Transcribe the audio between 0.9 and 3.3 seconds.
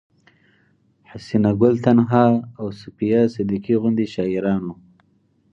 حسينه ګل تنها او صفيه